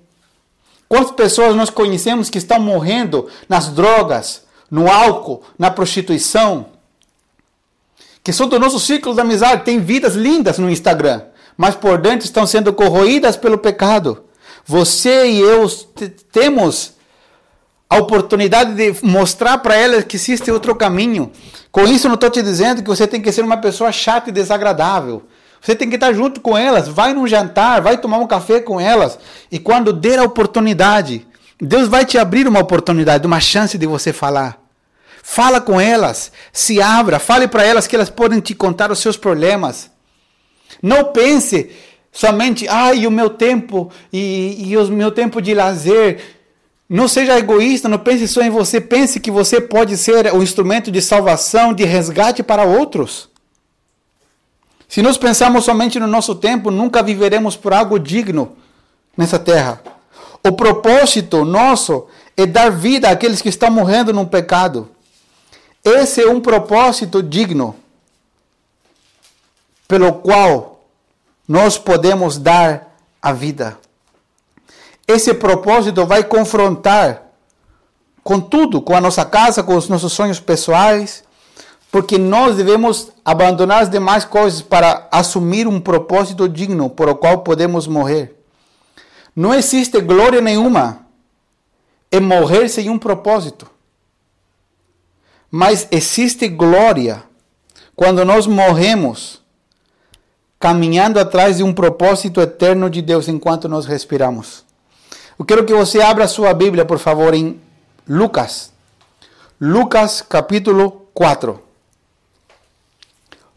[0.87, 6.72] Quantas pessoas nós conhecemos que estão morrendo nas drogas, no álcool, na prostituição?
[8.23, 11.21] Que são do nosso círculo de amizade, têm vidas lindas no Instagram,
[11.57, 14.23] mas por dentro estão sendo corroídas pelo pecado.
[14.65, 15.67] Você e eu
[16.31, 16.93] temos
[17.89, 21.31] a oportunidade de mostrar para elas que existe outro caminho.
[21.71, 24.33] Com isso, não estou te dizendo que você tem que ser uma pessoa chata e
[24.33, 25.23] desagradável.
[25.61, 28.79] Você tem que estar junto com elas, vai num jantar, vai tomar um café com
[28.79, 29.19] elas.
[29.51, 31.27] E quando der a oportunidade,
[31.61, 34.62] Deus vai te abrir uma oportunidade, uma chance de você falar.
[35.25, 39.15] Fala com elas, se abra, fale para elas que elas podem te contar os seus
[39.15, 39.89] problemas.
[40.81, 41.71] Não pense
[42.11, 46.21] somente, ai, o meu tempo e, e o meu tempo de lazer.
[46.89, 50.91] Não seja egoísta, não pense só em você, pense que você pode ser o instrumento
[50.91, 53.29] de salvação, de resgate para outros.
[54.89, 58.57] Se nós pensarmos somente no nosso tempo, nunca viveremos por algo digno
[59.15, 59.81] nessa terra.
[60.45, 64.89] O propósito nosso é dar vida àqueles que estão morrendo no pecado.
[65.83, 67.75] Esse é um propósito digno
[69.87, 70.85] pelo qual
[71.47, 73.77] nós podemos dar a vida.
[75.07, 77.23] Esse propósito vai confrontar
[78.23, 81.23] com tudo, com a nossa casa, com os nossos sonhos pessoais,
[81.91, 87.39] porque nós devemos abandonar as demais coisas para assumir um propósito digno por o qual
[87.39, 88.41] podemos morrer.
[89.35, 91.05] Não existe glória nenhuma
[92.11, 93.72] em morrer sem um propósito.
[95.55, 97.21] Mas existe glória
[97.95, 99.39] quando nós morremos
[100.59, 104.65] caminhando atrás de um propósito eterno de Deus enquanto nós respiramos.
[105.37, 107.61] Eu quero que você abra sua Bíblia, por favor, em
[108.09, 108.73] Lucas.
[109.61, 111.61] Lucas capítulo 4.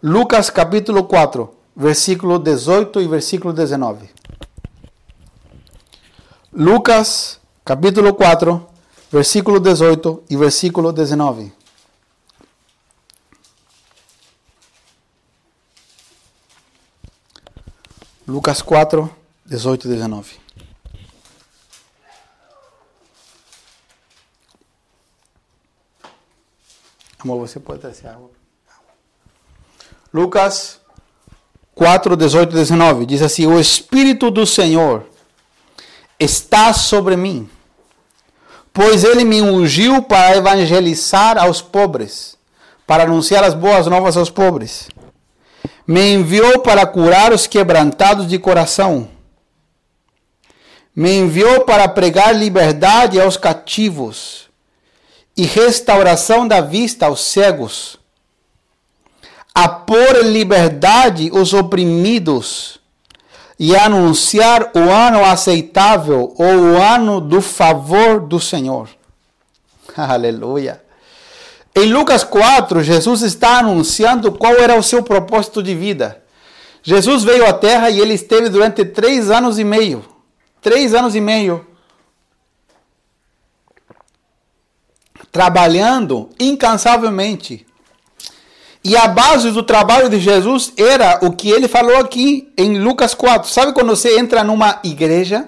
[0.03, 4.11] Lucas capítulo 4, versículo 18 e versículo 19.
[6.53, 8.68] Lucas capítulo 4,
[9.11, 11.57] versículo 18 e versículo 19.
[18.28, 19.08] Lucas 4,
[19.46, 20.34] 18 e 19.
[27.20, 28.30] Amor, você pode trazer água?
[30.12, 30.80] Lucas
[31.76, 35.06] 4, 18 e 19 diz assim: O Espírito do Senhor
[36.18, 37.48] está sobre mim,
[38.72, 42.36] pois ele me ungiu para evangelizar aos pobres,
[42.86, 44.88] para anunciar as boas novas aos pobres.
[45.87, 49.09] Me enviou para curar os quebrantados de coração.
[50.95, 54.49] Me enviou para pregar liberdade aos cativos
[55.37, 57.99] e restauração da vista aos cegos,
[59.55, 62.80] a pôr em liberdade os oprimidos
[63.59, 68.89] e anunciar o ano aceitável ou o ano do favor do Senhor.
[69.97, 70.86] Aleluia.
[71.76, 76.22] Em Lucas 4, Jesus está anunciando qual era o seu propósito de vida.
[76.82, 80.04] Jesus veio à Terra e ele esteve durante três anos e meio.
[80.62, 81.66] Três anos e meio
[85.36, 87.66] trabalhando incansavelmente.
[88.82, 93.12] E a base do trabalho de Jesus era o que ele falou aqui em Lucas
[93.12, 93.50] 4.
[93.50, 95.46] Sabe quando você entra numa igreja?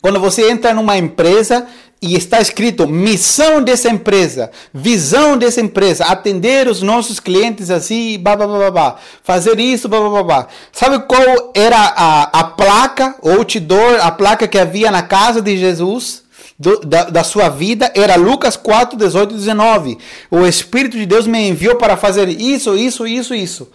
[0.00, 1.66] Quando você entra numa empresa
[2.02, 8.96] e está escrito missão dessa empresa, visão dessa empresa, atender os nossos clientes assim, blá,
[9.22, 10.46] fazer isso, blá.
[10.72, 16.22] Sabe qual era a, a placa, outdoor, a placa que havia na casa de Jesus?
[16.60, 19.98] do, da, da sua vida era Lucas 4, 18 e 19.
[20.30, 23.68] O Espírito de Deus me enviou para fazer isso, isso, isso, isso.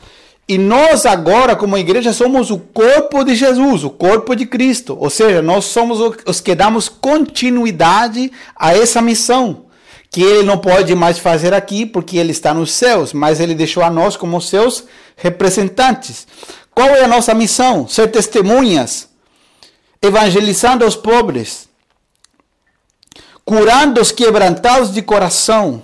[0.48, 4.96] E nós agora, como igreja, somos o corpo de Jesus, o corpo de Cristo.
[5.00, 9.66] Ou seja, nós somos os que damos continuidade a essa missão.
[10.12, 13.82] Que ele não pode mais fazer aqui porque ele está nos céus, mas ele deixou
[13.82, 14.86] a nós como seus
[15.16, 16.28] representantes.
[16.70, 17.88] Qual é a nossa missão?
[17.88, 19.10] Ser testemunhas,
[20.00, 21.68] evangelizando os pobres,
[23.44, 25.82] curando os quebrantados de coração,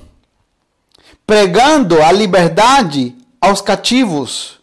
[1.26, 4.62] pregando a liberdade aos cativos,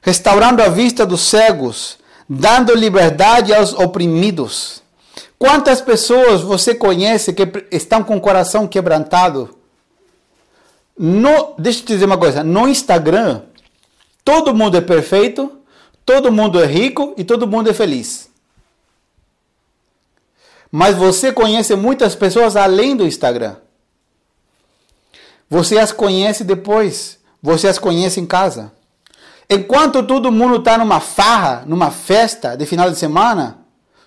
[0.00, 4.80] restaurando a vista dos cegos, dando liberdade aos oprimidos.
[5.36, 9.58] Quantas pessoas você conhece que estão com o coração quebrantado?
[10.96, 13.42] No, deixa eu te dizer uma coisa: no Instagram,
[14.24, 15.58] todo mundo é perfeito,
[16.04, 18.30] todo mundo é rico e todo mundo é feliz.
[20.70, 23.56] Mas você conhece muitas pessoas além do Instagram.
[25.48, 27.19] Você as conhece depois.
[27.42, 28.72] Você as conhece em casa.
[29.48, 33.58] Enquanto todo mundo está numa farra, numa festa de final de semana,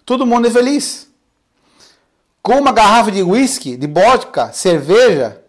[0.05, 1.09] todo mundo é feliz.
[2.41, 5.41] Com uma garrafa de whisky, de vodka, cerveja,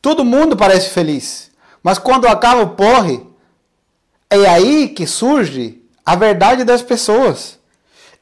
[0.00, 1.50] todo mundo parece feliz.
[1.82, 3.26] Mas quando acaba o porre,
[4.30, 7.58] é aí que surge a verdade das pessoas.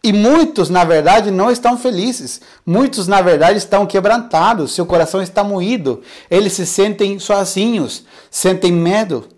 [0.05, 2.41] E muitos, na verdade, não estão felizes.
[2.67, 4.75] Muitos, na verdade, estão quebrantados.
[4.75, 6.03] Seu coração está moído.
[6.29, 9.29] Eles se sentem sozinhos, sentem medo.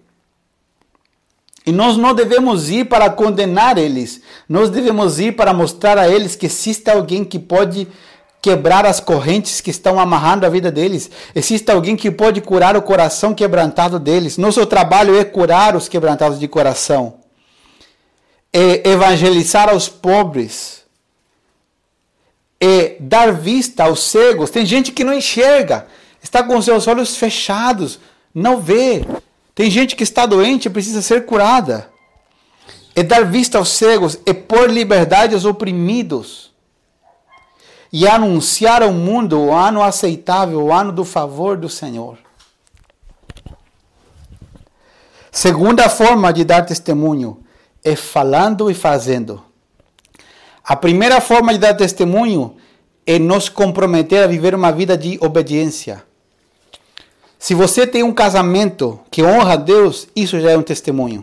[1.66, 4.22] E nós não devemos ir para condenar eles.
[4.48, 7.86] Nós devemos ir para mostrar a eles que existe alguém que pode
[8.40, 11.10] quebrar as correntes que estão amarrando a vida deles.
[11.34, 14.38] Existe alguém que pode curar o coração quebrantado deles.
[14.38, 17.23] Nosso trabalho é curar os quebrantados de coração
[18.56, 20.84] é evangelizar aos pobres,
[22.60, 24.48] é dar vista aos cegos.
[24.48, 25.88] Tem gente que não enxerga,
[26.22, 27.98] está com seus olhos fechados,
[28.32, 29.04] não vê.
[29.56, 31.90] Tem gente que está doente e precisa ser curada.
[32.94, 36.52] É dar vista aos cegos, é pôr liberdade aos oprimidos.
[37.92, 42.18] E anunciar ao mundo o ano aceitável, o ano do favor do Senhor.
[45.30, 47.43] Segunda forma de dar testemunho
[47.84, 49.44] é falando e fazendo.
[50.64, 52.56] A primeira forma de dar testemunho
[53.06, 56.02] é nos comprometer a viver uma vida de obediência.
[57.38, 61.22] Se você tem um casamento que honra a Deus, isso já é um testemunho.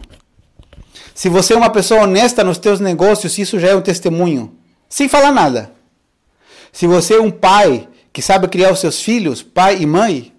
[1.16, 4.55] Se você é uma pessoa honesta nos teus negócios, isso já é um testemunho.
[4.88, 5.72] Sem falar nada.
[6.72, 10.32] Se você é um pai que sabe criar os seus filhos, pai e mãe,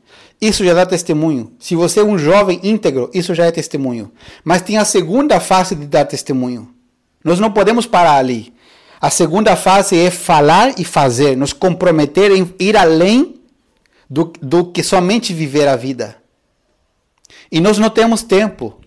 [0.43, 1.53] isso já dá testemunho.
[1.61, 4.11] Se você é um jovem íntegro, isso já é testemunho.
[4.43, 6.69] Mas tem a segunda face de dar testemunho.
[7.23, 8.53] Nós não podemos parar ali.
[9.01, 13.41] A segunda fase é falar e fazer, nos comprometer em ir além
[14.11, 16.17] do, do que somente viver a vida.
[17.51, 18.81] E nós não temos tempo.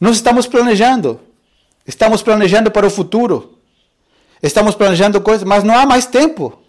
[0.00, 1.20] Nós estamos planejando.
[1.86, 3.58] Estamos planejando para o futuro.
[4.42, 6.63] Estamos planejando coisas, mas não há mais tempo.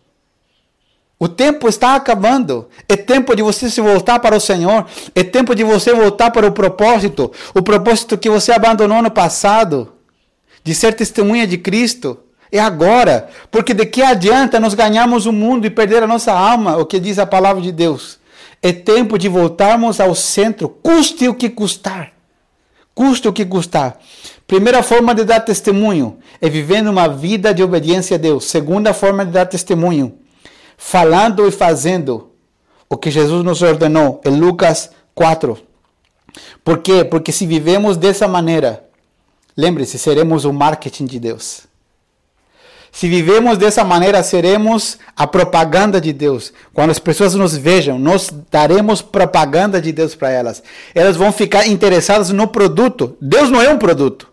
[1.26, 2.67] O tempo está acabando.
[2.88, 4.86] É tempo de você se voltar para o Senhor.
[5.15, 7.32] É tempo de você voltar para o propósito.
[7.55, 9.91] O propósito que você abandonou no passado.
[10.63, 12.19] De ser testemunha de Cristo.
[12.51, 13.28] É agora.
[13.49, 16.78] Porque de que adianta nós ganharmos o mundo e perder a nossa alma?
[16.78, 18.19] O que diz a palavra de Deus.
[18.61, 20.69] É tempo de voltarmos ao centro.
[20.69, 22.11] Custe o que custar.
[22.93, 23.97] Custe o que custar.
[24.45, 28.45] Primeira forma de dar testemunho é vivendo uma vida de obediência a Deus.
[28.45, 30.19] Segunda forma de dar testemunho
[30.78, 32.32] falando e fazendo
[32.89, 35.57] o que Jesus nos ordenou em Lucas 4.
[36.63, 37.03] Por quê?
[37.03, 38.86] Porque se vivemos dessa maneira,
[39.55, 41.63] lembre-se, seremos o marketing de Deus.
[42.91, 46.53] Se vivemos dessa maneira, seremos a propaganda de Deus.
[46.73, 50.63] Quando as pessoas nos vejam, nós daremos propaganda de Deus para elas.
[50.93, 53.17] Elas vão ficar interessadas no produto.
[53.19, 54.32] Deus não é um produto.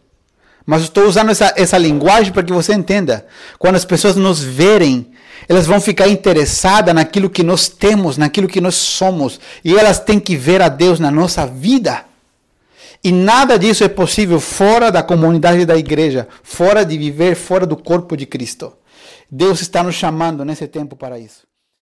[0.64, 3.26] Mas estou usando essa, essa linguagem para que você entenda.
[3.58, 5.10] Quando as pessoas nos verem,
[5.48, 9.40] elas vão ficar interessadas naquilo que nós temos, naquilo que nós somos.
[9.64, 12.04] E elas têm que ver a Deus na nossa vida.
[13.04, 17.76] E nada disso é possível fora da comunidade da igreja, fora de viver fora do
[17.76, 18.72] corpo de Cristo.
[19.28, 21.51] Deus está nos chamando nesse tempo para isso.